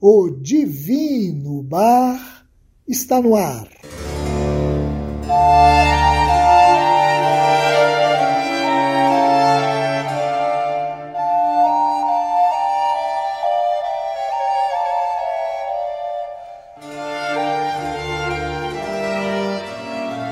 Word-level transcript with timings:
o 0.00 0.30
Divino 0.30 1.62
Bar 1.62 2.46
está 2.88 3.20
no 3.20 3.36
ar. 3.36 3.68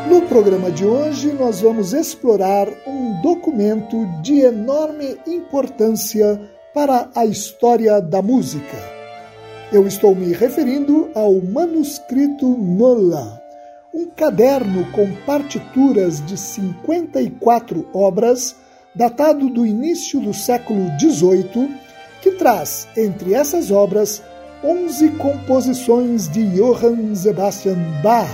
No 0.08 0.22
programa 0.22 0.70
de 0.70 0.86
hoje, 0.86 1.30
nós 1.34 1.61
vamos 1.61 1.92
explorar 1.92 2.69
um 2.86 3.20
documento 3.20 4.06
de 4.22 4.41
enorme 4.41 5.19
importância 5.27 6.41
para 6.72 7.11
a 7.14 7.27
história 7.27 8.00
da 8.00 8.22
música 8.22 8.98
eu 9.70 9.86
estou 9.86 10.14
me 10.14 10.33
referindo 10.33 11.11
ao 11.14 11.34
manuscrito 11.34 12.48
Nola, 12.48 13.42
um 13.92 14.06
caderno 14.06 14.91
com 14.92 15.06
partituras 15.27 16.24
de 16.24 16.38
54 16.38 17.86
obras, 17.92 18.56
datado 18.94 19.50
do 19.50 19.66
início 19.66 20.20
do 20.20 20.33
século 20.33 20.89
XVIII, 20.98 21.70
que 22.22 22.33
traz, 22.33 22.89
entre 22.96 23.34
essas 23.34 23.70
obras, 23.70 24.22
11 24.64 25.11
composições 25.11 26.28
de 26.28 26.46
Johann 26.46 27.14
Sebastian 27.14 27.77
Bach, 28.02 28.28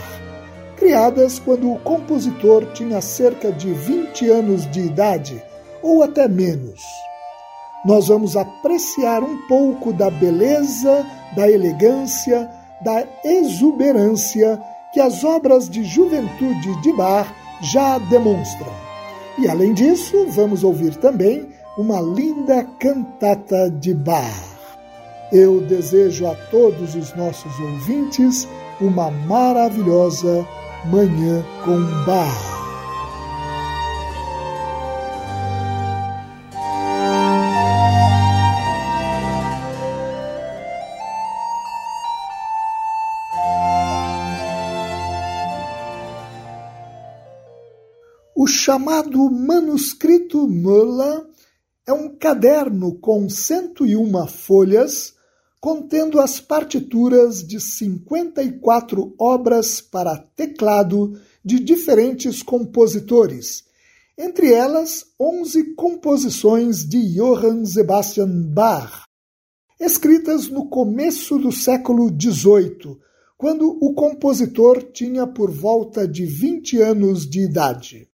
criadas 0.77 1.41
quando 1.41 1.73
o 1.73 1.79
compositor 1.81 2.65
tinha 2.73 3.01
cerca 3.01 3.51
de 3.51 3.73
20 3.73 4.31
anos 4.31 4.71
de 4.71 4.81
idade, 4.81 5.43
ou 5.83 6.03
até 6.05 6.29
menos. 6.29 6.81
Nós 7.85 8.09
vamos 8.09 8.37
apreciar 8.37 9.23
um 9.23 9.47
pouco 9.47 9.93
da 9.93 10.11
beleza 10.11 11.05
da 11.35 11.51
elegância, 11.51 12.49
da 12.81 13.05
exuberância 13.25 14.61
que 14.93 15.01
as 15.01 15.25
obras 15.25 15.69
de 15.69 15.85
juventude 15.85 16.81
de 16.81 16.93
Bach 16.93 17.29
já 17.61 17.99
demonstram. 17.99 18.73
E 19.39 19.49
além 19.49 19.75
disso, 19.75 20.27
vamos 20.29 20.63
ouvir 20.63 20.97
também 20.97 21.49
uma 21.77 22.01
linda 22.01 22.65
cantata 22.79 23.69
de 23.69 23.93
Bach. 23.93 24.55
Eu 25.33 25.61
desejo 25.61 26.27
a 26.27 26.35
todos 26.51 26.95
os 26.95 27.15
nossos 27.17 27.59
ouvintes 27.59 28.47
uma 28.81 29.11
maravilhosa 29.11 30.47
Manhã 30.85 31.45
com 31.65 31.81
Bach. 32.05 32.54
Chamado 48.65 49.31
Manuscrito 49.31 50.49
Möller 50.49 51.27
é 51.87 51.93
um 51.93 52.17
caderno 52.17 52.99
com 52.99 53.29
101 53.29 54.27
folhas 54.27 55.13
contendo 55.61 56.19
as 56.19 56.41
partituras 56.41 57.47
de 57.47 57.61
54 57.61 59.15
obras 59.21 59.83
para 59.83 60.17
teclado 60.17 61.21
de 61.45 61.61
diferentes 61.61 62.43
compositores, 62.43 63.65
entre 64.17 64.51
elas 64.51 65.09
11 65.21 65.75
composições 65.75 66.89
de 66.89 67.17
Johann 67.17 67.67
Sebastian 67.67 68.31
Bach, 68.55 69.03
escritas 69.79 70.49
no 70.49 70.71
começo 70.71 71.39
do 71.39 71.53
século 71.53 72.09
XVIII, 72.09 72.97
quando 73.37 73.77
o 73.79 73.93
compositor 73.93 74.83
tinha 74.85 75.27
por 75.27 75.51
volta 75.51 76.09
de 76.09 76.25
20 76.25 76.81
anos 76.81 77.29
de 77.29 77.41
idade. 77.43 78.14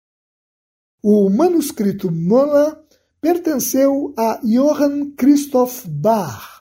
O 1.01 1.31
manuscrito 1.31 2.11
Möller 2.11 2.77
pertenceu 3.21 4.13
a 4.19 4.41
Johann 4.43 5.13
Christoph 5.17 5.87
Bach, 5.87 6.61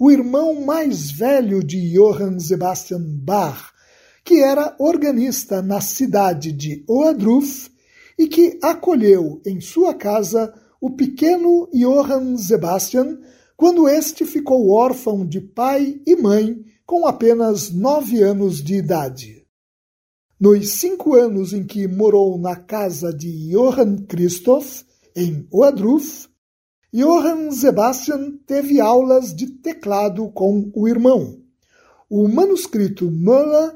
o 0.00 0.10
irmão 0.10 0.64
mais 0.64 1.10
velho 1.10 1.62
de 1.62 1.92
Johann 1.92 2.40
Sebastian 2.40 3.02
Bach, 3.04 3.74
que 4.24 4.42
era 4.42 4.74
organista 4.78 5.60
na 5.60 5.82
cidade 5.82 6.50
de 6.50 6.82
Oadruf 6.88 7.70
e 8.18 8.26
que 8.26 8.58
acolheu 8.62 9.42
em 9.44 9.60
sua 9.60 9.92
casa 9.92 10.54
o 10.80 10.90
pequeno 10.92 11.68
Johann 11.70 12.38
Sebastian 12.38 13.18
quando 13.54 13.86
este 13.86 14.24
ficou 14.24 14.70
órfão 14.70 15.26
de 15.26 15.42
pai 15.42 16.00
e 16.06 16.16
mãe 16.16 16.64
com 16.86 17.06
apenas 17.06 17.70
nove 17.70 18.22
anos 18.22 18.64
de 18.64 18.76
idade. 18.76 19.33
Nos 20.40 20.70
cinco 20.70 21.14
anos 21.14 21.52
em 21.52 21.64
que 21.64 21.86
morou 21.86 22.36
na 22.38 22.56
casa 22.56 23.12
de 23.14 23.50
Johann 23.50 24.04
Christoph, 24.08 24.82
em 25.14 25.46
Oadruf, 25.50 26.28
Johann 26.92 27.52
Sebastian 27.52 28.38
teve 28.44 28.80
aulas 28.80 29.34
de 29.34 29.46
teclado 29.46 30.28
com 30.30 30.70
o 30.74 30.88
irmão. 30.88 31.40
O 32.10 32.26
manuscrito 32.26 33.10
Möller 33.10 33.74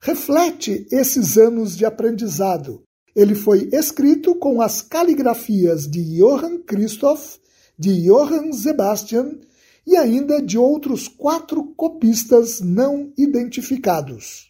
reflete 0.00 0.86
esses 0.90 1.36
anos 1.36 1.76
de 1.76 1.84
aprendizado. 1.84 2.82
Ele 3.14 3.34
foi 3.34 3.68
escrito 3.72 4.34
com 4.34 4.62
as 4.62 4.80
caligrafias 4.80 5.86
de 5.86 6.02
Johann 6.18 6.62
Christoph, 6.62 7.36
de 7.78 8.02
Johann 8.04 8.52
Sebastian 8.52 9.38
e 9.86 9.96
ainda 9.96 10.40
de 10.40 10.56
outros 10.56 11.06
quatro 11.06 11.64
copistas 11.76 12.60
não 12.60 13.12
identificados. 13.16 14.48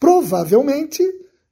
Provavelmente, 0.00 1.02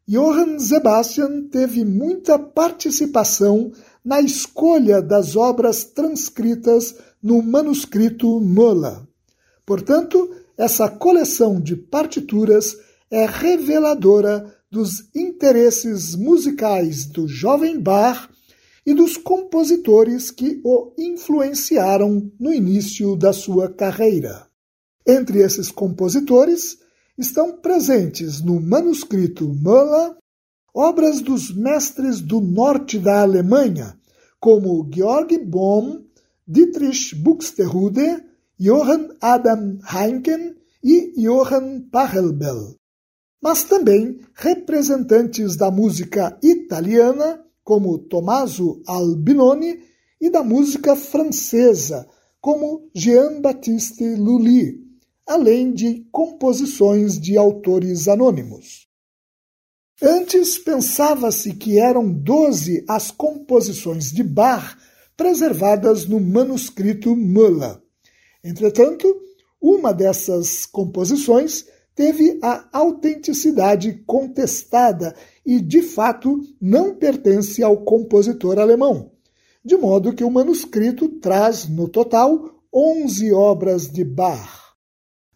Johann 0.09 0.59
Sebastian 0.59 1.49
teve 1.51 1.85
muita 1.85 2.39
participação 2.39 3.71
na 4.03 4.23
escolha 4.23 5.03
das 5.03 5.37
obras 5.37 5.85
transcritas 5.85 6.95
no 7.23 7.43
manuscrito 7.43 8.41
Möller. 8.41 9.03
Portanto, 9.67 10.35
essa 10.57 10.89
coleção 10.89 11.61
de 11.61 11.77
partituras 11.77 12.75
é 13.11 13.27
reveladora 13.27 14.55
dos 14.71 15.15
interesses 15.15 16.15
musicais 16.15 17.05
do 17.05 17.29
jovem 17.29 17.79
Bach 17.79 18.31
e 18.87 18.95
dos 18.95 19.19
compositores 19.19 20.31
que 20.31 20.59
o 20.65 20.95
influenciaram 20.97 22.33
no 22.41 22.51
início 22.51 23.15
da 23.15 23.35
sua 23.35 23.69
carreira. 23.69 24.47
Entre 25.07 25.41
esses 25.41 25.71
compositores, 25.71 26.79
estão 27.19 27.59
presentes 27.59 28.41
no 28.41 28.61
manuscrito 28.61 29.53
Möller 29.53 30.17
obras 30.73 31.21
dos 31.21 31.53
mestres 31.55 32.21
do 32.21 32.41
norte 32.41 32.99
da 32.99 33.23
Alemanha, 33.23 33.99
como 34.39 34.89
Georg 34.95 35.37
Bohm, 35.39 36.05
Dietrich 36.47 37.17
Buxtehude, 37.17 38.23
Johann 38.61 39.09
Adam 39.21 39.79
Heinken 39.93 40.55
e 40.83 41.13
Johann 41.21 41.89
Pachelbel. 41.91 42.77
mas 43.43 43.65
também 43.65 44.21
representantes 44.35 45.57
da 45.57 45.71
música 45.71 46.37
italiana, 46.43 47.45
como 47.63 47.99
Tommaso 47.99 48.83
Albinoni, 48.87 49.81
e 50.21 50.31
da 50.31 50.43
música 50.43 50.97
francesa, 50.97 52.09
como 52.41 52.91
Jean-Baptiste 52.95 54.17
Lully, 54.17 54.88
além 55.29 55.73
de 55.73 56.07
composições 56.11 57.21
de 57.21 57.37
autores 57.37 58.09
anônimos. 58.09 58.89
Antes 60.01 60.57
pensava-se 60.57 61.53
que 61.55 61.79
eram 61.79 62.11
doze 62.11 62.83
as 62.89 63.11
composições 63.11 64.11
de 64.11 64.23
Bach 64.23 64.77
preservadas 65.17 66.07
no 66.07 66.19
manuscrito 66.19 67.15
Müller. 67.15 67.79
Entretanto, 68.43 69.07
uma 69.61 69.93
dessas 69.93 70.65
composições 70.65 71.67
teve 71.95 72.39
a 72.41 72.69
autenticidade 72.73 74.05
contestada 74.07 75.15
e, 75.45 75.61
de 75.61 75.83
fato, 75.83 76.41
não 76.61 76.95
pertence 76.95 77.63
ao 77.63 77.79
compositor 77.79 78.59
alemão, 78.59 79.11
de 79.65 79.77
modo 79.77 80.15
que 80.15 80.23
o 80.23 80.31
manuscrito 80.31 81.09
traz, 81.19 81.69
no 81.69 81.89
total, 81.89 82.63
onze 82.73 83.33
obras 83.33 83.91
de 83.91 84.05
Bach, 84.05 84.68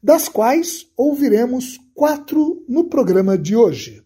das 0.03 0.29
quais 0.29 0.89
ouviremos 0.97 1.79
quatro 1.95 2.65
no 2.69 2.85
programa 2.85 3.39
de 3.39 3.55
hoje. 3.55 4.03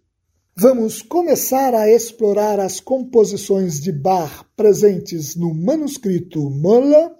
Vamos 0.54 1.00
começar 1.00 1.74
a 1.74 1.90
explorar 1.90 2.60
as 2.60 2.80
composições 2.80 3.80
de 3.80 3.92
Bach 3.92 4.44
presentes 4.54 5.34
no 5.34 5.54
manuscrito 5.54 6.50
Müller, 6.50 7.10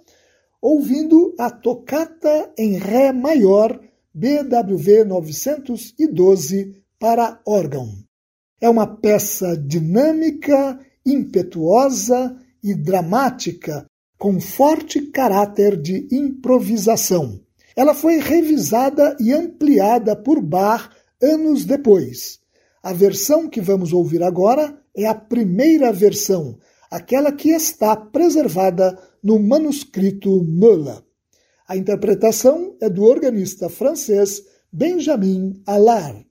ouvindo 0.61 1.33
a 1.39 1.49
tocata 1.49 2.51
em 2.57 2.77
Ré 2.77 3.11
maior 3.11 3.79
BWV 4.13 5.05
912 5.05 6.83
para 6.99 7.39
órgão. 7.45 7.89
É 8.59 8.69
uma 8.69 8.87
peça 8.87 9.55
dinâmica, 9.55 10.79
impetuosa 11.05 12.35
e 12.63 12.73
dramática, 12.75 13.85
com 14.17 14.39
forte 14.39 15.01
caráter 15.11 15.79
de 15.79 16.07
improvisação. 16.11 17.39
Ela 17.77 17.93
foi 17.93 18.17
revisada 18.17 19.15
e 19.19 19.31
ampliada 19.31 20.15
por 20.15 20.41
Bach 20.41 20.89
anos 21.21 21.63
depois. 21.63 22.39
A 22.81 22.91
versão 22.91 23.47
que 23.47 23.61
vamos 23.61 23.93
ouvir 23.93 24.23
agora 24.23 24.81
é 24.95 25.05
a 25.05 25.13
primeira 25.13 25.93
versão, 25.93 26.57
aquela 26.89 27.31
que 27.31 27.51
está 27.51 27.95
preservada 27.95 28.97
no 29.23 29.37
manuscrito 29.37 30.43
Müller. 30.43 31.03
A 31.67 31.77
interpretação 31.77 32.75
é 32.81 32.89
do 32.89 33.03
organista 33.03 33.69
francês 33.69 34.43
Benjamin 34.73 35.61
Allard. 35.67 36.26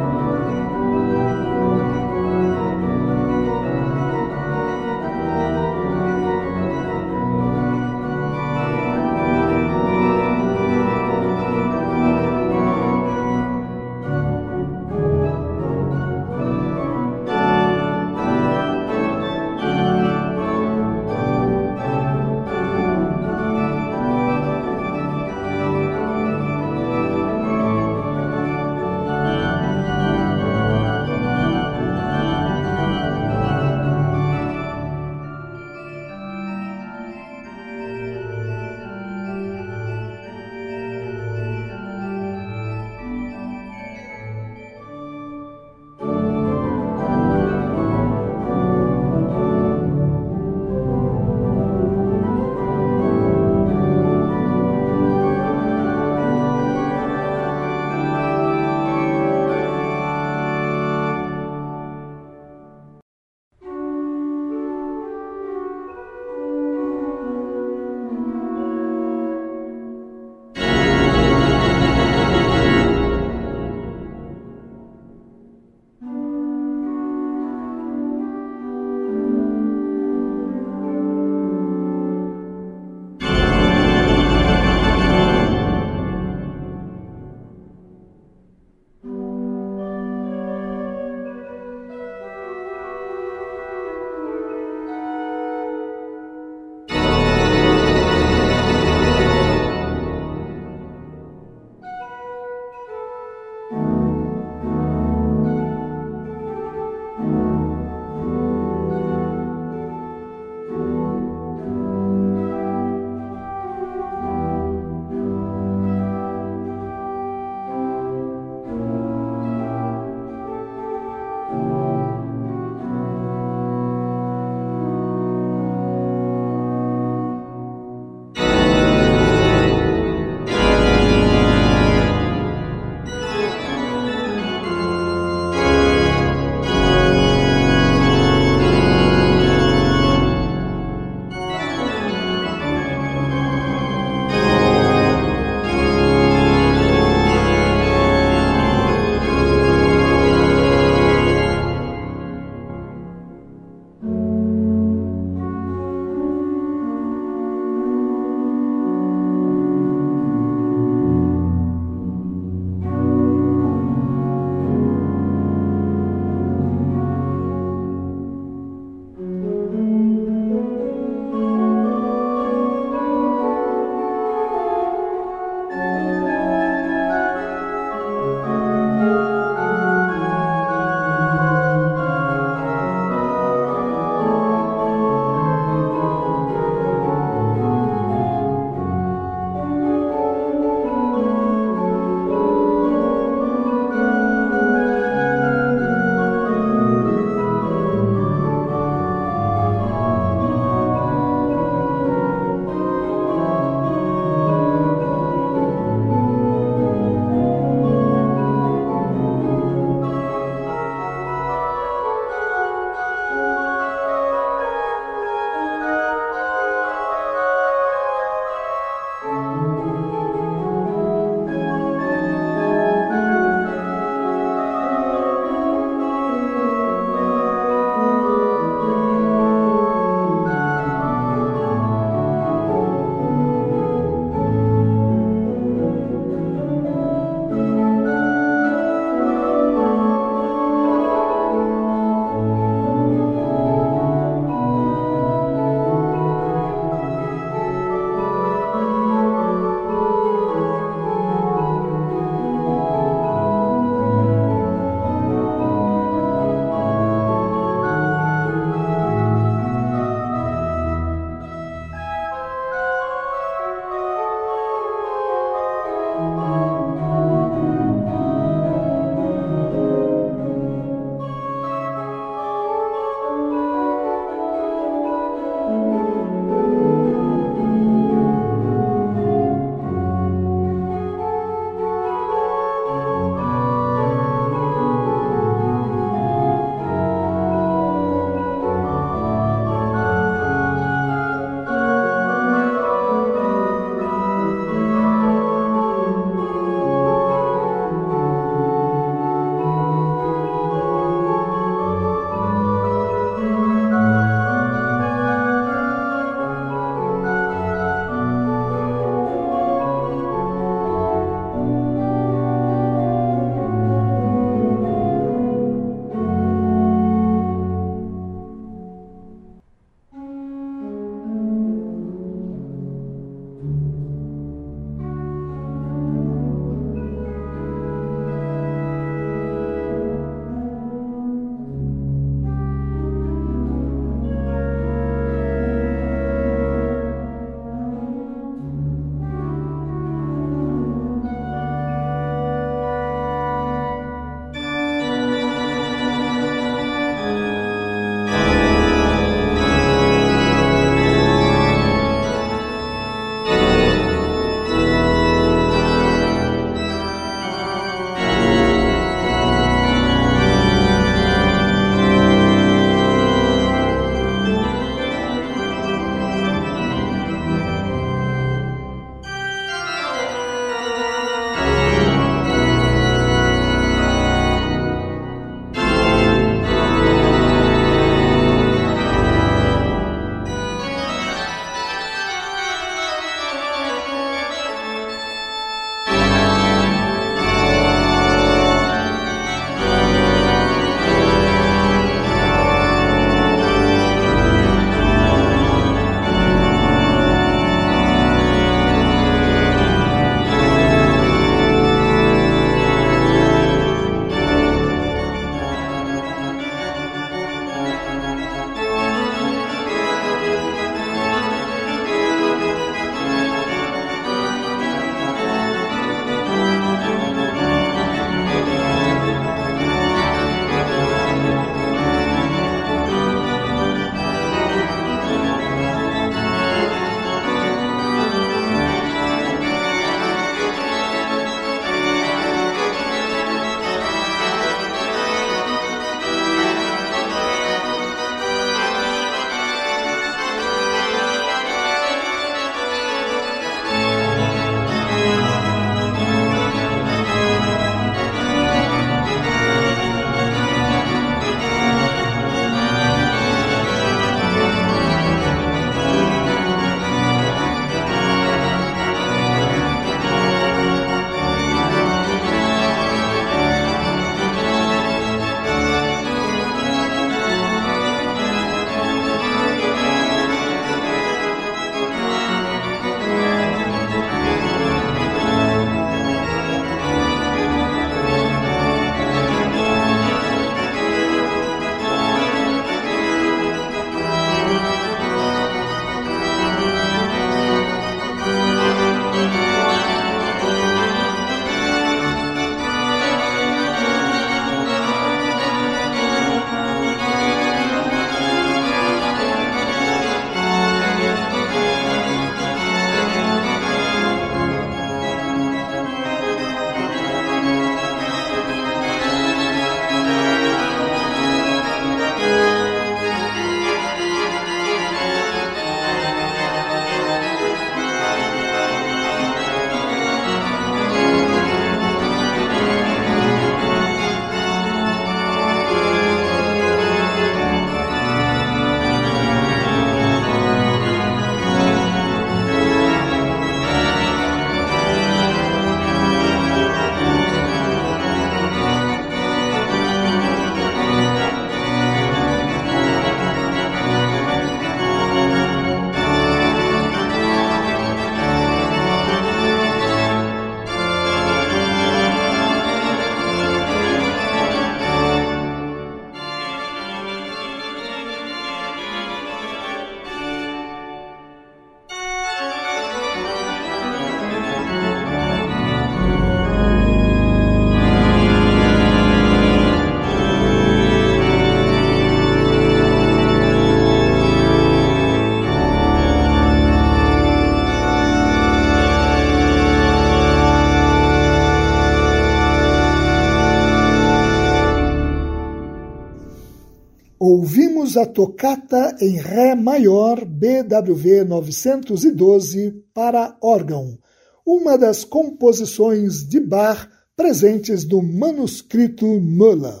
A 588.16 588.24
tocata 588.24 589.14
em 589.20 589.36
Ré 589.36 589.74
maior 589.74 590.42
BWV 590.42 591.44
912 591.44 593.04
para 593.12 593.58
órgão, 593.60 594.18
uma 594.64 594.96
das 594.96 595.22
composições 595.22 596.48
de 596.48 596.58
Bach 596.58 597.10
presentes 597.36 598.08
no 598.08 598.22
manuscrito 598.22 599.26
Müller. 599.26 600.00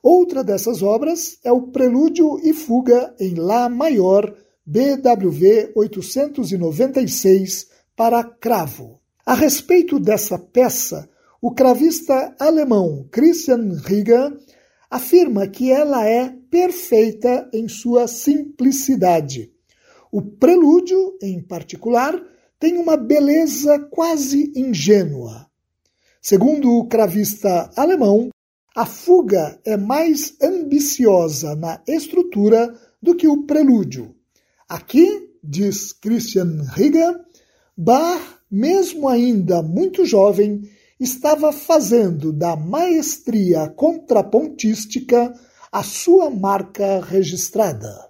Outra 0.00 0.44
dessas 0.44 0.84
obras 0.84 1.38
é 1.42 1.50
o 1.50 1.62
Prelúdio 1.62 2.38
e 2.44 2.52
Fuga 2.52 3.12
em 3.18 3.34
Lá 3.34 3.68
maior 3.68 4.32
BWV 4.64 5.72
896 5.74 7.66
para 7.96 8.22
cravo. 8.22 9.00
A 9.26 9.34
respeito 9.34 9.98
dessa 9.98 10.38
peça, 10.38 11.08
o 11.42 11.50
cravista 11.50 12.36
alemão 12.38 13.08
Christian 13.10 13.80
Rieger 13.84 14.32
afirma 14.88 15.48
que 15.48 15.72
ela 15.72 16.08
é 16.08 16.37
perfeita 16.50 17.48
em 17.52 17.68
sua 17.68 18.06
simplicidade. 18.06 19.52
O 20.10 20.22
prelúdio, 20.22 21.16
em 21.22 21.40
particular, 21.42 22.20
tem 22.58 22.78
uma 22.78 22.96
beleza 22.96 23.78
quase 23.90 24.52
ingênua. 24.56 25.46
Segundo 26.20 26.72
o 26.72 26.88
cravista 26.88 27.70
alemão, 27.76 28.30
a 28.74 28.86
fuga 28.86 29.58
é 29.64 29.76
mais 29.76 30.34
ambiciosa 30.42 31.54
na 31.54 31.82
estrutura 31.86 32.74
do 33.02 33.14
que 33.14 33.28
o 33.28 33.44
prelúdio. 33.44 34.14
Aqui, 34.68 35.30
diz 35.42 35.92
Christian 35.92 36.62
Rieger, 36.74 37.18
Bach, 37.76 38.20
mesmo 38.50 39.08
ainda 39.08 39.62
muito 39.62 40.04
jovem, 40.04 40.62
estava 40.98 41.52
fazendo 41.52 42.32
da 42.32 42.56
maestria 42.56 43.68
contrapontística 43.68 45.32
a 45.72 45.82
sua 45.82 46.30
marca 46.30 47.00
registrada. 47.00 48.08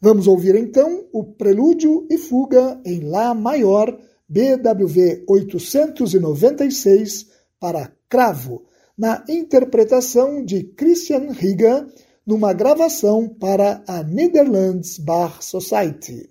Vamos 0.00 0.26
ouvir 0.26 0.54
então 0.54 1.06
o 1.12 1.24
Prelúdio 1.24 2.06
e 2.08 2.18
Fuga 2.18 2.80
em 2.84 3.00
Lá 3.00 3.34
maior, 3.34 3.98
BWV 4.28 5.24
896, 5.26 7.26
para 7.58 7.90
cravo, 8.08 8.64
na 8.96 9.24
interpretação 9.28 10.44
de 10.44 10.62
Christian 10.64 11.32
Rieger, 11.32 11.86
numa 12.26 12.52
gravação 12.52 13.28
para 13.28 13.82
a 13.86 14.02
Netherlands 14.02 14.98
Bar 14.98 15.42
Society. 15.42 16.28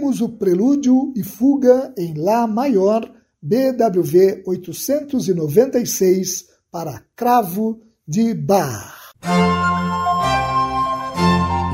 Ouvimos 0.00 0.20
o 0.22 0.28
Prelúdio 0.30 1.12
e 1.14 1.22
Fuga 1.22 1.92
em 1.96 2.14
Lá 2.14 2.46
maior, 2.46 3.02
BWV 3.42 4.44
896, 4.46 6.46
para 6.70 7.02
Cravo 7.14 7.82
de 8.08 8.32
Bar. 8.32 9.12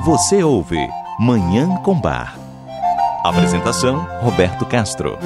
Você 0.05 0.43
ouve 0.43 0.77
Manhã 1.21 1.81
com 1.85 2.01
Bar. 2.01 2.37
Apresentação: 3.25 4.05
Roberto 4.21 4.67
Castro. 4.67 5.17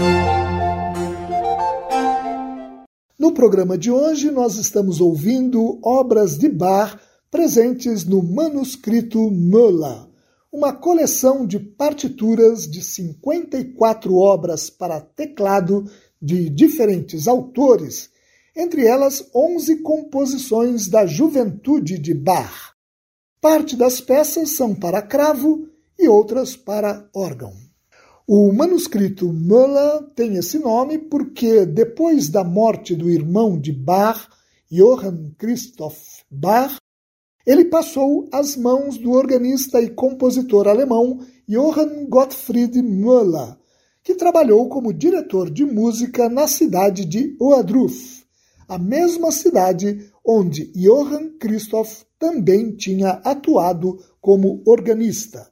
No 3.19 3.33
programa 3.33 3.79
de 3.79 3.91
hoje, 3.91 4.31
nós 4.31 4.57
estamos 4.57 5.01
ouvindo 5.01 5.81
obras 5.83 6.37
de 6.37 6.51
Bar 6.51 7.01
presentes 7.31 8.05
no 8.05 8.23
manuscrito 8.23 9.31
Möller 9.31 10.10
uma 10.53 10.73
coleção 10.73 11.47
de 11.47 11.61
partituras 11.61 12.69
de 12.69 12.83
54 12.83 14.15
obras 14.17 14.69
para 14.69 15.01
teclado 15.01 15.85
de 16.21 16.51
diferentes 16.51 17.29
autores, 17.29 18.11
entre 18.57 18.85
elas 18.85 19.25
11 19.35 19.77
composições 19.77 20.89
da 20.89 21.07
juventude 21.07 21.99
de 21.99 22.13
Bach. 22.13 22.75
Parte 23.41 23.77
das 23.77 24.01
peças 24.01 24.51
são 24.51 24.75
para 24.75 25.01
cravo 25.01 25.69
e 25.99 26.09
outras 26.09 26.57
para 26.57 27.09
órgão. 27.15 27.53
O 28.27 28.53
manuscrito 28.53 29.33
Müller 29.33 30.03
tem 30.15 30.37
esse 30.37 30.59
nome 30.59 30.99
porque, 30.99 31.65
depois 31.65 32.29
da 32.29 32.45
morte 32.45 32.95
do 32.95 33.09
irmão 33.09 33.59
de 33.59 33.73
Bach, 33.73 34.29
Johann 34.71 35.33
Christoph 35.39 36.23
Bach, 36.31 36.77
ele 37.47 37.65
passou 37.67 38.29
às 38.33 38.57
mãos 38.57 38.99
do 38.99 39.13
organista 39.13 39.81
e 39.81 39.91
compositor 39.91 40.69
alemão 40.69 41.21
Johann 41.49 42.07
Gottfried 42.09 42.81
Müller, 42.83 43.57
que 44.03 44.15
trabalhou 44.15 44.69
como 44.69 44.93
diretor 44.93 45.51
de 45.51 45.65
música 45.65 46.29
na 46.29 46.47
cidade 46.47 47.05
de 47.05 47.37
Oadruf, 47.41 48.25
a 48.69 48.79
mesma 48.79 49.33
cidade 49.33 50.11
onde 50.25 50.67
Johann 50.73 51.31
Christoph 51.39 52.03
também 52.19 52.77
tinha 52.77 53.21
atuado 53.25 53.99
como 54.21 54.63
organista. 54.67 55.51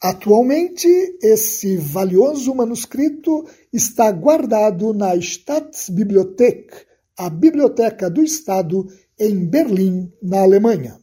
Atualmente, 0.00 0.86
esse 1.22 1.76
valioso 1.76 2.54
manuscrito 2.54 3.44
está 3.72 4.12
guardado 4.12 4.92
na 4.92 5.16
Staatsbibliothek, 5.16 6.68
a 7.16 7.28
Biblioteca 7.28 8.08
do 8.08 8.22
Estado, 8.22 8.86
em 9.18 9.44
Berlim, 9.44 10.12
na 10.22 10.42
Alemanha. 10.42 10.98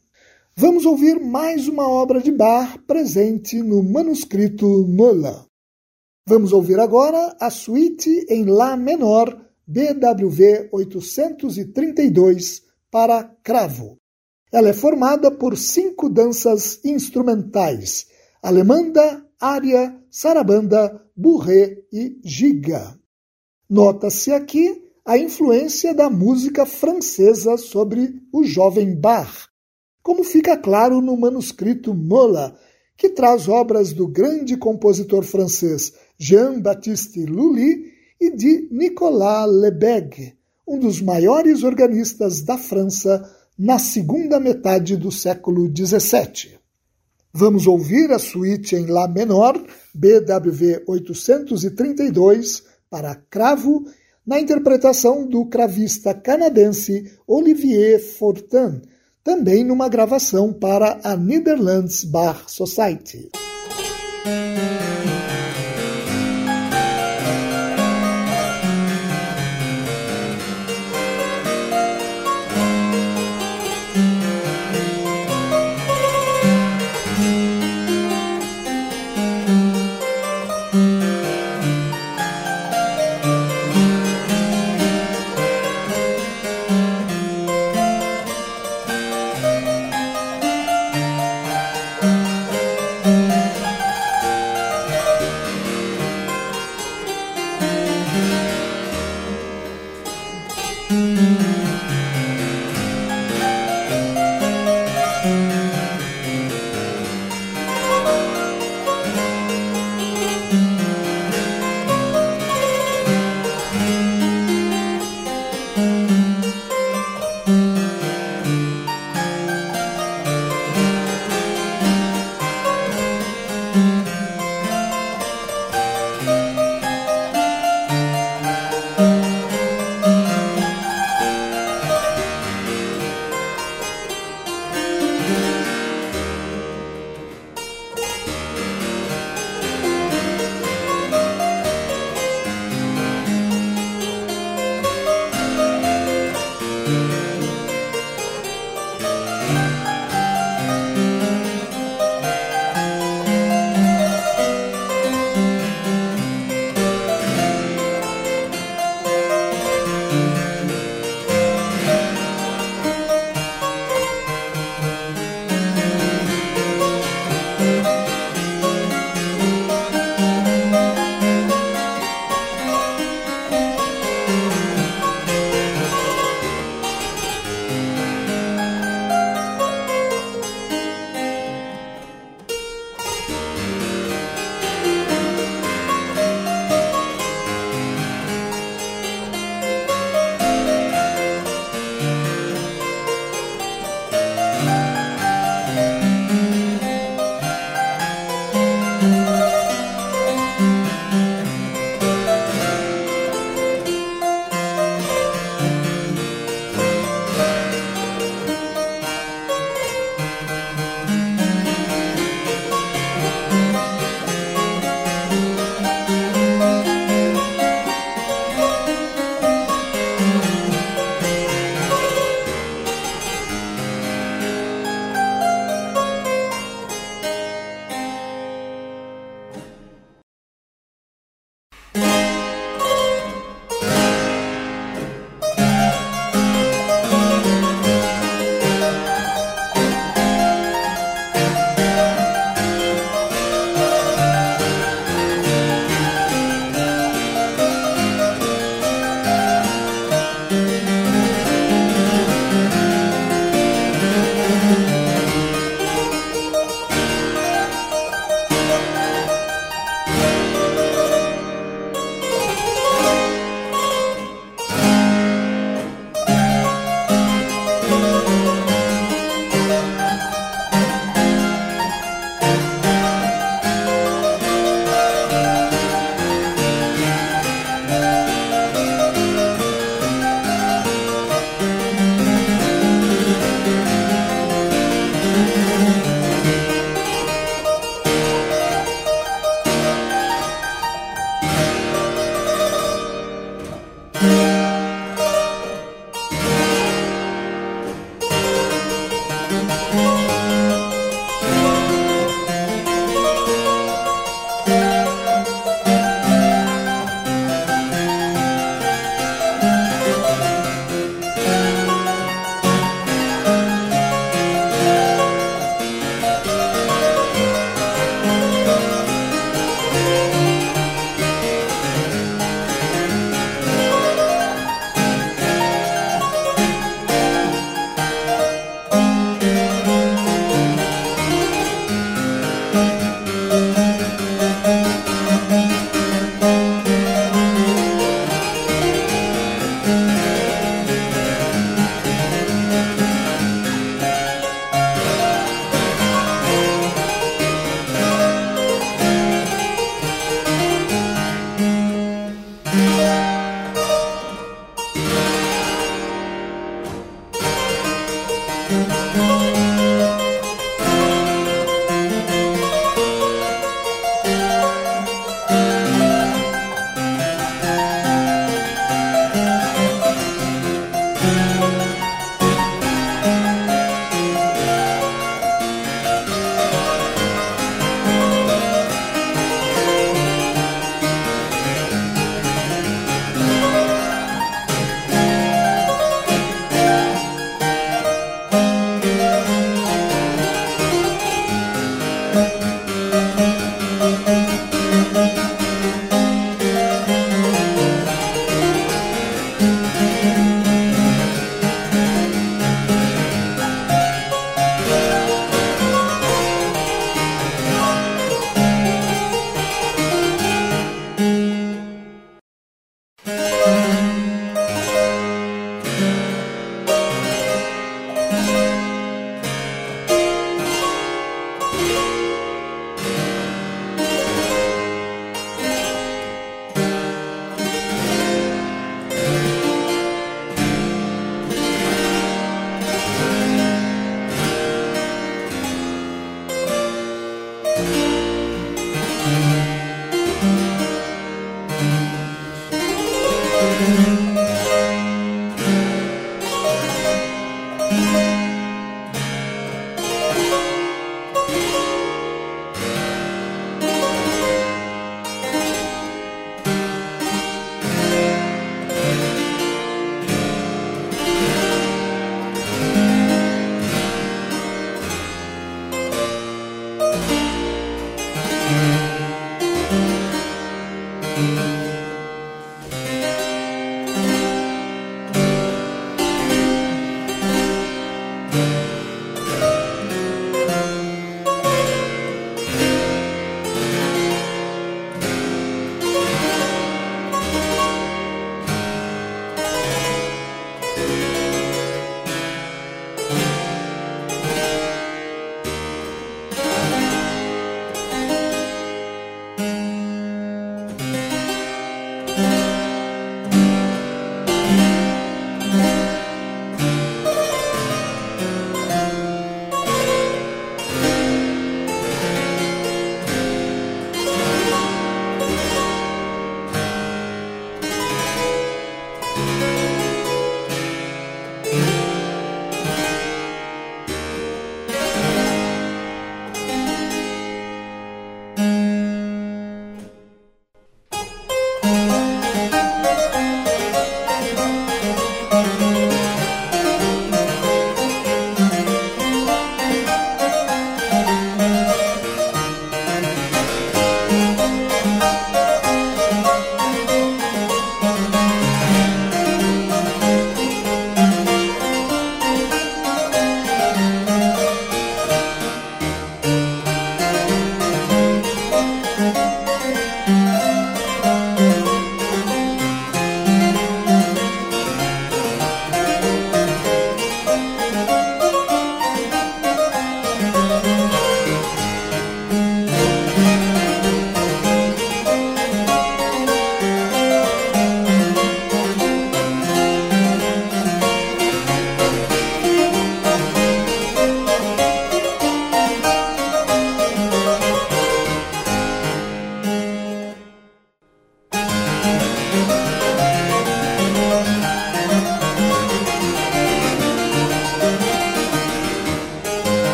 Vamos 0.55 0.85
ouvir 0.85 1.19
mais 1.19 1.67
uma 1.67 1.87
obra 1.87 2.21
de 2.21 2.31
Bach 2.31 2.77
presente 2.87 3.61
no 3.61 3.83
manuscrito 3.83 4.87
Müller. 4.87 5.45
Vamos 6.27 6.53
ouvir 6.53 6.79
agora 6.79 7.35
a 7.39 7.49
suíte 7.49 8.25
em 8.29 8.45
Lá 8.45 8.77
menor, 8.77 9.39
BWV 9.67 10.69
832, 10.71 12.63
para 12.89 13.23
cravo. 13.43 13.97
Ela 14.51 14.69
é 14.69 14.73
formada 14.73 15.29
por 15.29 15.57
cinco 15.57 16.09
danças 16.09 16.79
instrumentais 16.85 18.07
alemanda, 18.45 19.25
área, 19.41 19.99
sarabanda, 20.11 21.03
burré 21.17 21.83
e 21.91 22.19
giga. 22.23 22.95
Nota-se 23.67 24.31
aqui 24.31 24.84
a 25.05 25.19
influência 25.19 25.93
da 25.93 26.09
música 26.09 26.65
francesa 26.65 27.57
sobre 27.57 28.23
o 28.33 28.43
jovem 28.43 28.95
Bach, 28.95 29.47
como 30.01 30.23
fica 30.23 30.57
claro 30.57 30.99
no 30.99 31.15
manuscrito 31.15 31.93
Mola, 31.93 32.57
que 32.97 33.09
traz 33.09 33.47
obras 33.47 33.93
do 33.93 34.07
grande 34.07 34.57
compositor 34.57 35.23
francês 35.23 35.93
Jean-Baptiste 36.17 37.23
Lully 37.23 37.93
e 38.19 38.35
de 38.35 38.67
Nicolas 38.71 39.47
Lebègue, 39.47 40.33
um 40.67 40.79
dos 40.79 40.99
maiores 41.01 41.61
organistas 41.61 42.41
da 42.41 42.57
França 42.57 43.31
na 43.55 43.77
segunda 43.77 44.39
metade 44.39 44.97
do 44.97 45.11
século 45.11 45.67
XVII. 45.67 46.57
Vamos 47.31 47.67
ouvir 47.67 48.11
a 48.11 48.17
suíte 48.17 48.75
em 48.75 48.87
Lá 48.87 49.07
menor, 49.07 49.61
BWV 49.93 50.83
832, 50.87 52.63
para 52.89 53.13
cravo, 53.29 53.85
na 54.25 54.39
interpretação 54.39 55.27
do 55.27 55.45
cravista 55.45 56.13
canadense 56.13 57.13
Olivier 57.27 57.99
Fortin, 57.99 58.81
também 59.23 59.63
numa 59.63 59.87
gravação 59.87 60.51
para 60.51 60.99
a 61.03 61.15
Netherlands 61.15 62.03
Bar 62.03 62.47
Society. 62.47 63.29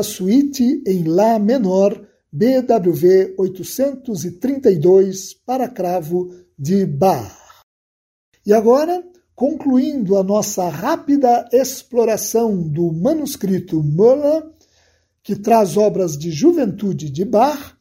Ouvimos 0.00 0.02
a 0.02 0.02
suíte 0.02 0.82
em 0.86 1.04
Lá 1.04 1.38
menor, 1.38 2.06
BWV 2.32 3.34
832 3.36 5.34
para 5.34 5.68
cravo 5.68 6.30
de 6.58 6.86
Bach. 6.86 7.62
E 8.46 8.52
agora, 8.52 9.04
concluindo 9.34 10.16
a 10.16 10.22
nossa 10.22 10.68
rápida 10.68 11.48
exploração 11.52 12.62
do 12.62 12.92
manuscrito 12.92 13.82
Müller, 13.82 14.44
que 15.22 15.36
traz 15.36 15.76
obras 15.76 16.16
de 16.16 16.30
juventude 16.30 17.10
de 17.10 17.24
Bach, 17.24 17.76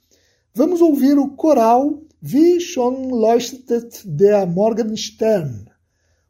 vamos 0.53 0.81
ouvir 0.81 1.17
o 1.17 1.29
coral 1.29 2.01
Wie 2.21 2.59
schon 2.59 3.13
leuchtet 3.13 4.01
der 4.03 4.45
Morgenstern, 4.45 5.69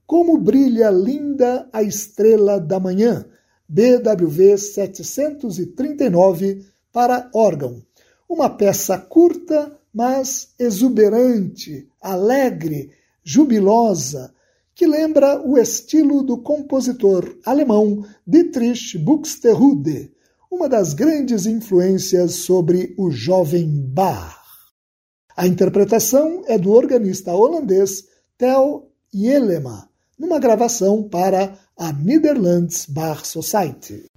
Como 0.05 0.37
brilha 0.37 0.91
linda 0.91 1.67
a 1.73 1.81
estrela 1.81 2.59
da 2.59 2.79
manhã, 2.79 3.25
BWV 3.69 4.57
739 4.57 6.65
para 6.91 7.29
órgão. 7.33 7.81
Uma 8.27 8.49
peça 8.49 8.97
curta, 8.97 9.77
mas 9.93 10.49
exuberante, 10.57 11.87
alegre, 12.01 12.91
jubilosa, 13.23 14.33
que 14.73 14.87
lembra 14.87 15.39
o 15.45 15.57
estilo 15.57 16.23
do 16.23 16.39
compositor 16.39 17.37
alemão 17.45 18.03
Dietrich 18.25 18.97
Buxtehude, 18.97 20.11
uma 20.49 20.67
das 20.67 20.93
grandes 20.93 21.45
influências 21.45 22.35
sobre 22.35 22.95
o 22.97 23.11
jovem 23.11 23.67
Bach. 23.67 24.39
A 25.37 25.45
interpretação 25.45 26.41
é 26.47 26.57
do 26.57 26.71
organista 26.71 27.33
holandês 27.33 28.05
Theo 28.37 28.87
Yelema, 29.13 29.88
numa 30.19 30.37
gravação 30.37 31.07
para 31.07 31.53
a 31.77 31.93
Netherlands 31.93 32.85
Bar 32.85 33.25
Society. 33.25 34.08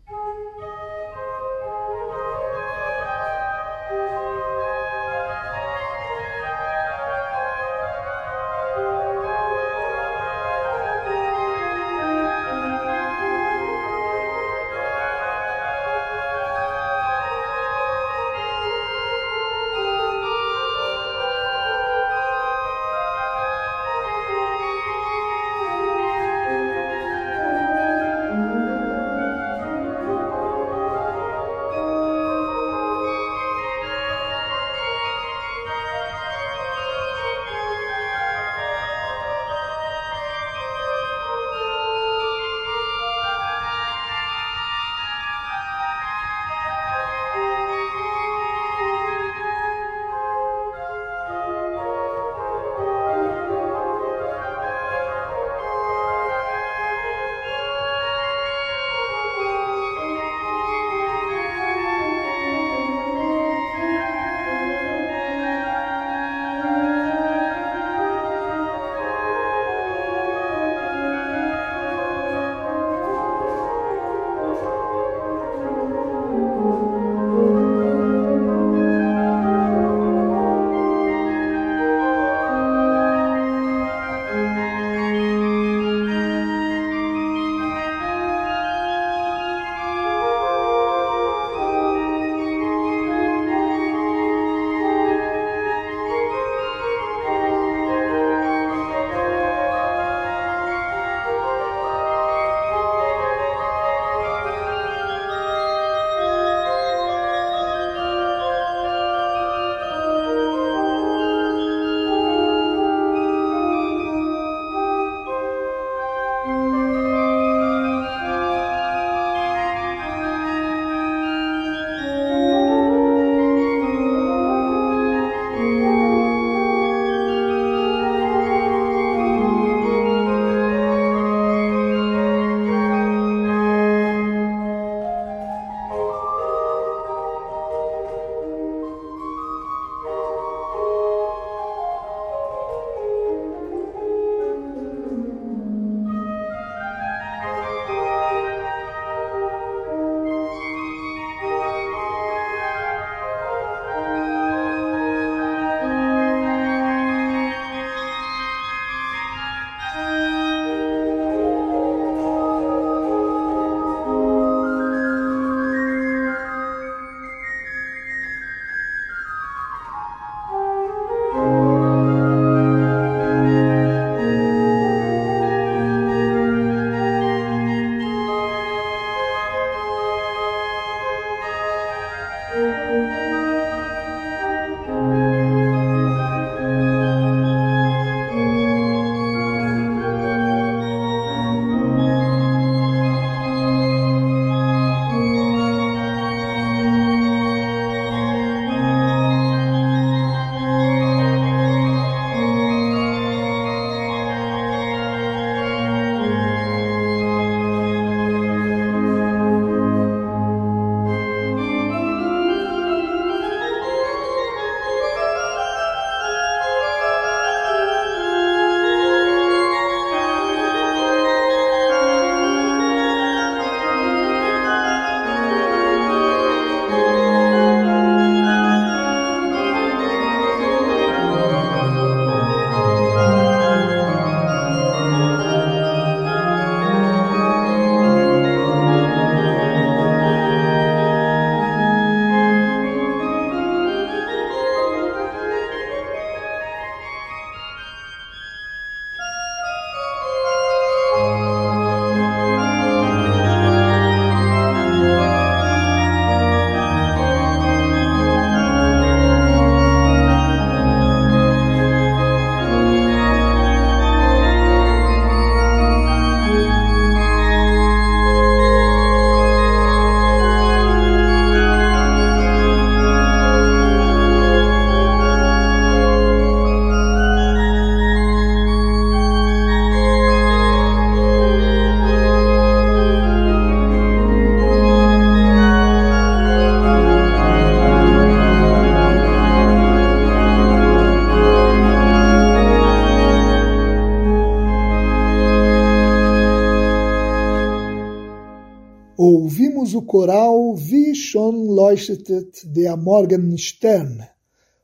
Leuchtet 302.08 302.64
der 302.64 302.96
Morgenstern, 302.96 304.26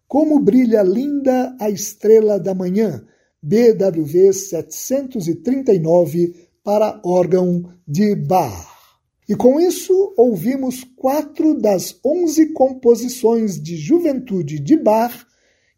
Como 0.06 0.40
brilha 0.40 0.82
linda 0.82 1.56
a 1.60 1.68
estrela 1.68 2.38
da 2.38 2.54
manhã, 2.54 3.04
BWV 3.42 4.32
739 4.32 6.34
para 6.64 6.98
órgão 7.04 7.70
de 7.86 8.14
Bach. 8.14 8.66
E 9.28 9.34
com 9.34 9.60
isso 9.60 10.14
ouvimos 10.16 10.82
quatro 10.96 11.60
das 11.60 11.94
onze 12.02 12.54
composições 12.54 13.60
de 13.60 13.76
juventude 13.76 14.58
de 14.58 14.76
Bach 14.76 15.26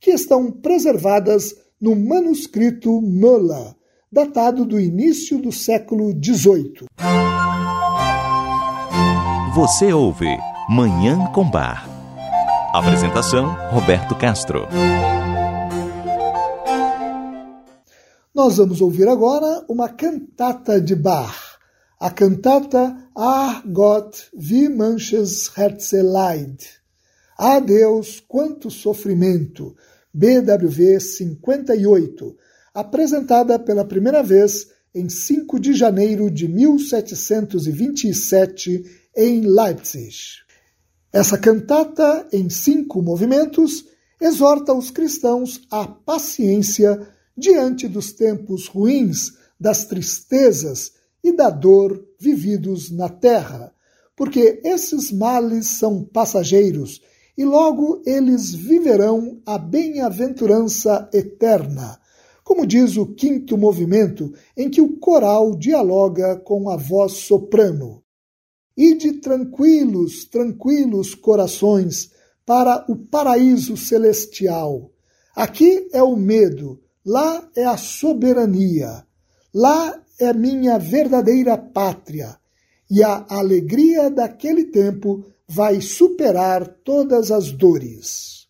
que 0.00 0.12
estão 0.12 0.52
preservadas 0.52 1.56
no 1.80 1.96
manuscrito 1.96 3.00
Müller, 3.00 3.74
datado 4.12 4.64
do 4.64 4.78
início 4.78 5.38
do 5.38 5.50
século 5.50 6.12
XVIII. 6.12 6.86
Você 9.56 9.92
ouve 9.92 10.49
Manhã 10.72 11.26
com 11.34 11.50
Bar. 11.50 11.84
Apresentação: 12.72 13.56
Roberto 13.72 14.14
Castro. 14.14 14.68
Nós 18.32 18.58
vamos 18.58 18.80
ouvir 18.80 19.08
agora 19.08 19.64
uma 19.68 19.88
cantata 19.88 20.80
de 20.80 20.94
Bach, 20.94 21.58
a 21.98 22.08
cantata 22.08 22.96
Ah 23.16 23.60
Gott, 23.66 24.28
wie 24.32 24.68
manches 24.68 25.50
Herzeleid. 25.58 26.64
Ah 27.36 27.58
Deus, 27.58 28.22
quanto 28.28 28.70
sofrimento, 28.70 29.74
BWV 30.14 31.00
58, 31.00 32.36
apresentada 32.72 33.58
pela 33.58 33.84
primeira 33.84 34.22
vez 34.22 34.68
em 34.94 35.08
5 35.08 35.58
de 35.58 35.72
janeiro 35.72 36.30
de 36.30 36.46
1727 36.46 38.84
em 39.16 39.40
Leipzig. 39.40 40.48
Essa 41.12 41.36
cantata, 41.36 42.28
em 42.32 42.48
cinco 42.48 43.02
movimentos, 43.02 43.84
exorta 44.20 44.72
os 44.72 44.90
cristãos 44.90 45.60
à 45.70 45.86
paciência 45.86 47.00
diante 47.36 47.88
dos 47.88 48.12
tempos 48.12 48.68
ruins, 48.68 49.32
das 49.58 49.84
tristezas 49.84 50.92
e 51.22 51.32
da 51.32 51.50
dor 51.50 52.00
vividos 52.18 52.90
na 52.90 53.08
terra, 53.08 53.74
porque 54.16 54.60
esses 54.64 55.10
males 55.10 55.66
são 55.66 56.04
passageiros 56.04 57.00
e 57.36 57.44
logo 57.44 58.02
eles 58.06 58.54
viverão 58.54 59.40
a 59.44 59.58
bem-aventurança 59.58 61.08
eterna, 61.12 61.98
como 62.44 62.66
diz 62.66 62.96
o 62.96 63.06
quinto 63.06 63.58
movimento, 63.58 64.32
em 64.56 64.70
que 64.70 64.80
o 64.80 64.98
coral 64.98 65.56
dialoga 65.56 66.36
com 66.36 66.70
a 66.70 66.76
voz 66.76 67.12
soprano. 67.12 68.02
Ide 68.80 69.20
tranquilos, 69.20 70.24
tranquilos 70.24 71.14
corações 71.14 72.10
para 72.46 72.84
o 72.88 72.96
paraíso 72.96 73.76
celestial. 73.76 74.90
Aqui 75.36 75.88
é 75.92 76.02
o 76.02 76.16
medo, 76.16 76.80
Lá 77.04 77.48
é 77.56 77.64
a 77.64 77.76
soberania, 77.76 79.06
lá 79.54 80.00
é 80.18 80.32
minha 80.34 80.78
verdadeira 80.78 81.56
pátria, 81.56 82.38
e 82.90 83.02
a 83.02 83.26
alegria 83.28 84.10
daquele 84.10 84.66
tempo 84.66 85.24
vai 85.48 85.80
superar 85.80 86.68
todas 86.84 87.30
as 87.30 87.50
dores. 87.50 88.46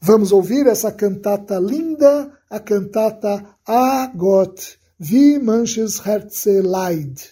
Vamos 0.00 0.32
ouvir 0.32 0.66
essa 0.66 0.90
cantata 0.90 1.58
linda, 1.58 2.36
a 2.50 2.58
cantata 2.58 3.56
Ah 3.64 4.12
Gott, 4.14 4.78
wie 4.98 5.38
manches 5.38 6.04
Herze 6.04 6.60
leid. 6.60 7.22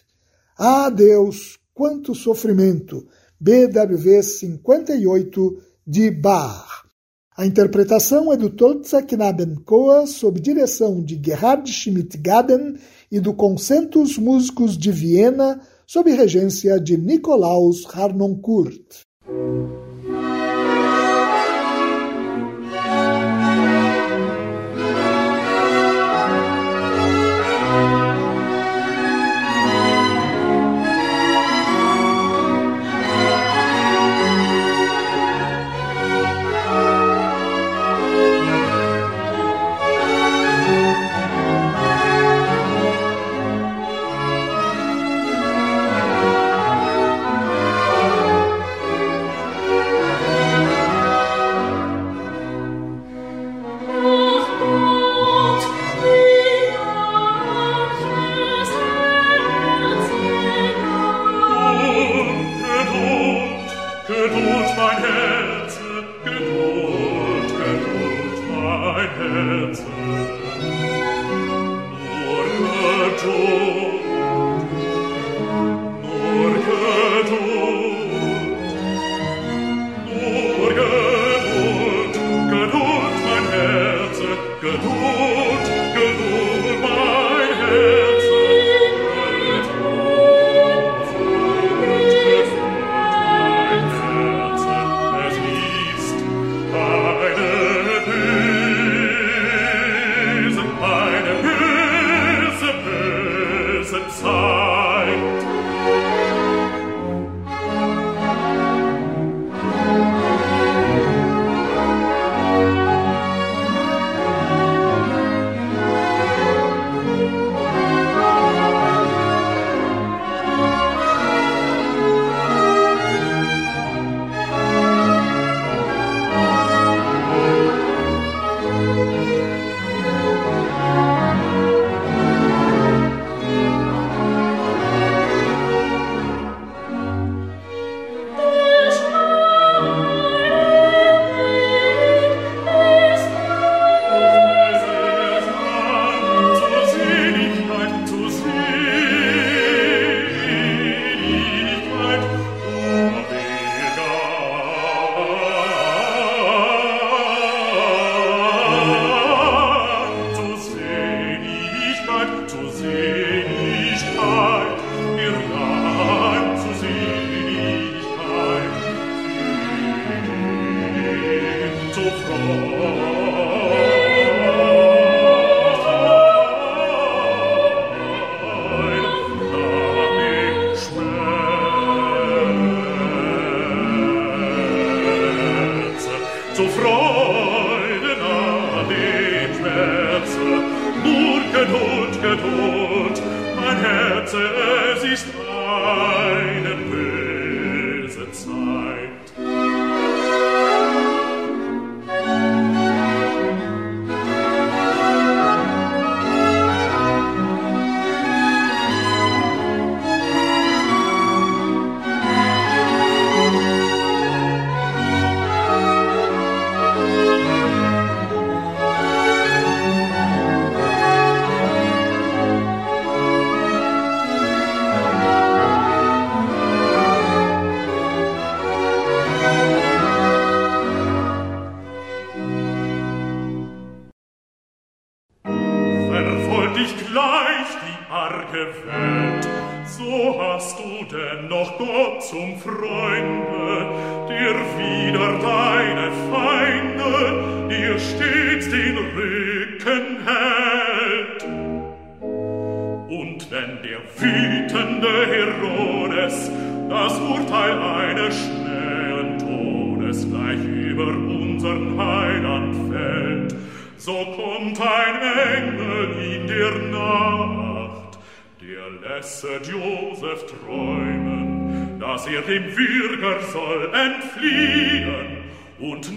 Ah 0.56 0.88
Deus, 0.88 1.59
quanto 1.74 2.14
sofrimento. 2.14 3.06
BWV 3.40 4.22
58 4.22 5.62
de 5.86 6.10
Bach. 6.10 6.84
A 7.36 7.46
interpretação 7.46 8.30
é 8.32 8.36
do 8.36 8.50
Tolza 8.50 9.02
Knabenchor 9.02 10.06
sob 10.06 10.38
direção 10.38 11.02
de 11.02 11.18
Gerhard 11.24 11.72
Schmidt-Gaden 11.72 12.76
e 13.10 13.18
do 13.18 13.32
Concentus 13.32 14.18
Músicos 14.18 14.76
de 14.76 14.92
Viena 14.92 15.60
sob 15.86 16.10
regência 16.12 16.78
de 16.78 16.98
Nikolaus 16.98 17.86
Harnoncourt. 17.86 19.00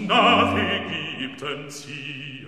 Nach 0.06 0.54
Ägypten 0.56 1.68
ziehen. 1.68 2.46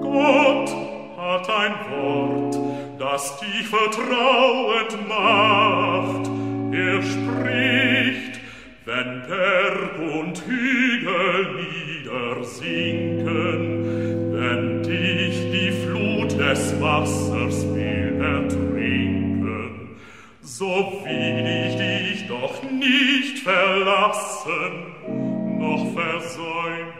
Gott 0.00 0.70
hat 1.16 1.50
ein 1.50 1.74
Wort, 1.90 2.56
das 2.98 3.40
dich 3.40 3.66
vertrauend 3.66 5.08
macht. 5.08 6.30
Er 6.72 7.02
spricht, 7.02 8.40
wenn 8.84 9.22
Berg 9.28 9.98
und 9.98 10.42
Hügel 10.46 11.64
niedersinken, 12.04 14.32
wenn 14.32 14.82
dich 14.82 15.50
die 15.50 15.72
Flut 15.86 16.32
des 16.38 16.80
Wassers 16.80 17.66
will 17.74 18.20
ertrinken, 18.20 19.96
so 20.40 21.02
will 21.04 21.66
ich 21.66 21.76
dich 21.76 22.26
doch 22.28 22.62
nicht 22.70 23.38
verlassen, 23.38 24.93
noch 25.64 25.92
versäumt. 25.92 26.93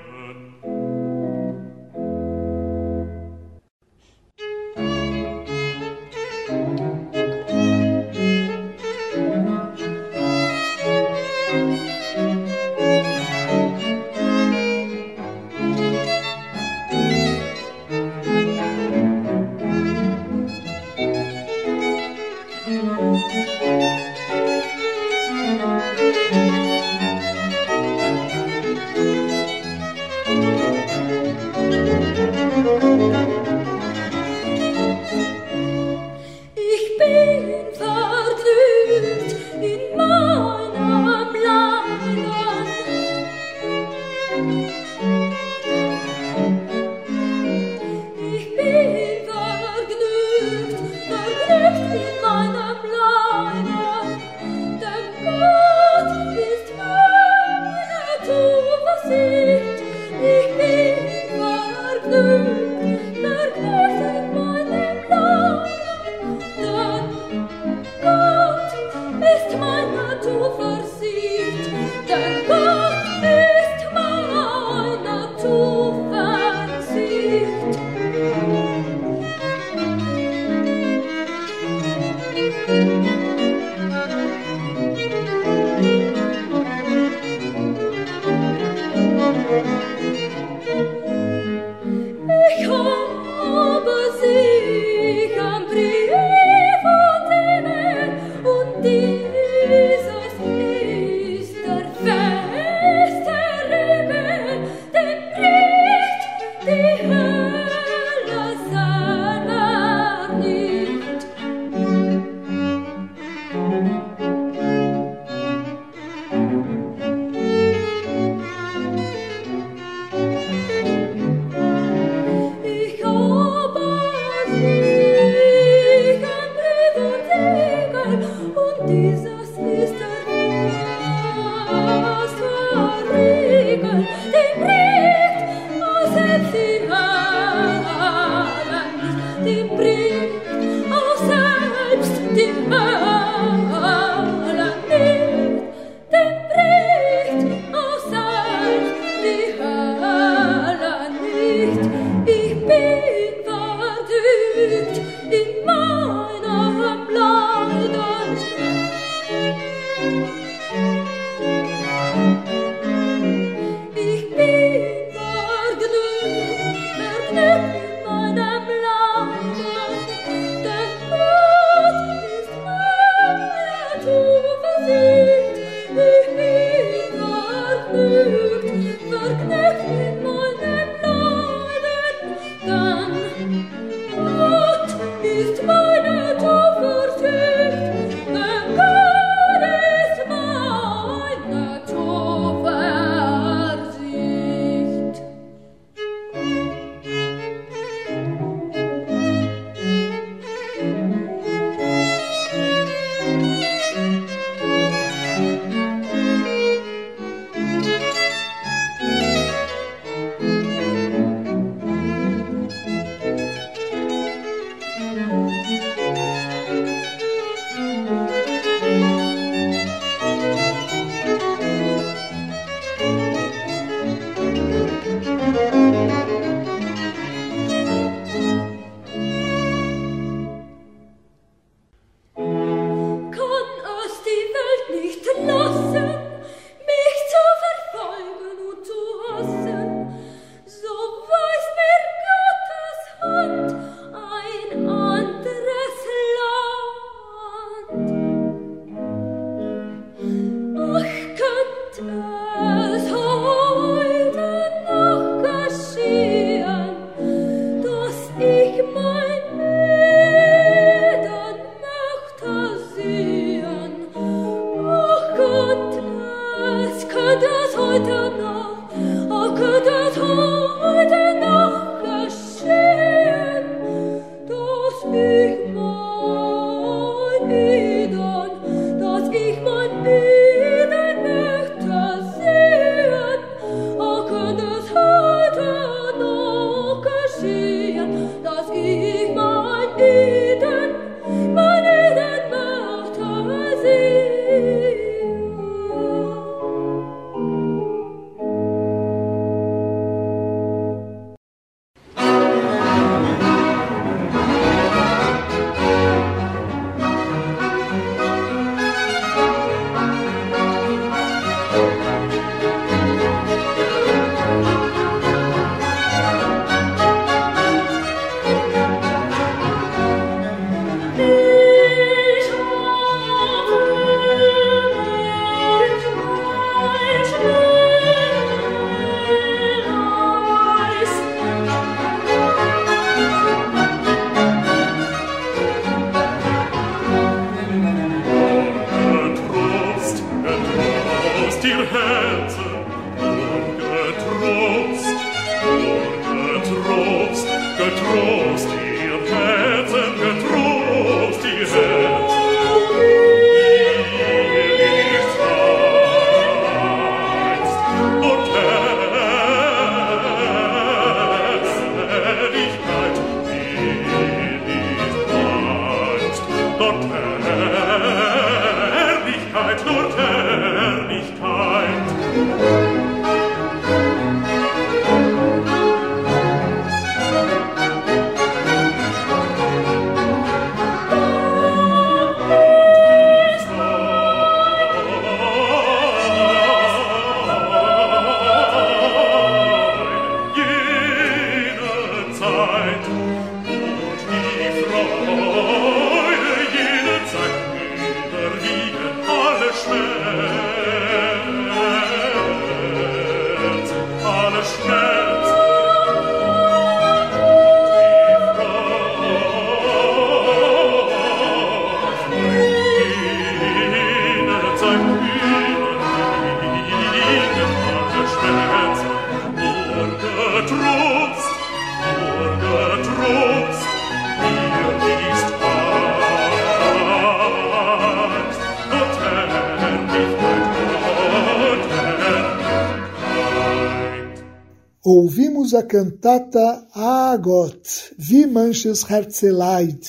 A 435.74 435.82
cantata 435.82 436.86
Ah 436.94 437.36
Gott, 437.36 438.14
wie 438.18 438.46
manches 438.46 439.02
Herzeleid. 439.02 440.08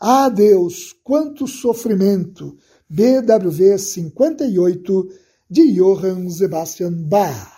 Ah 0.00 0.28
Deus, 0.28 0.94
quanto 1.04 1.46
sofrimento, 1.46 2.56
BWV 2.88 3.78
58, 3.78 5.08
de 5.50 5.72
Johann 5.74 6.30
Sebastian 6.30 6.92
Bach. 6.92 7.52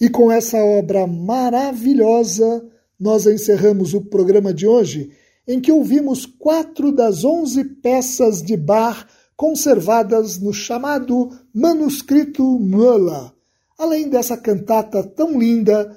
E 0.00 0.10
com 0.10 0.30
essa 0.30 0.58
obra 0.58 1.06
maravilhosa, 1.06 2.64
nós 2.98 3.26
encerramos 3.26 3.94
o 3.94 4.02
programa 4.02 4.52
de 4.52 4.66
hoje, 4.66 5.10
em 5.48 5.60
que 5.60 5.72
ouvimos 5.72 6.26
quatro 6.26 6.92
das 6.92 7.24
onze 7.24 7.64
peças 7.64 8.42
de 8.42 8.56
Bach 8.56 9.06
conservadas 9.36 10.38
no 10.38 10.52
chamado 10.52 11.30
Manuscrito 11.54 12.58
Müller, 12.58 13.32
além 13.78 14.08
dessa 14.08 14.36
cantata 14.36 15.02
tão 15.02 15.38
linda 15.38 15.96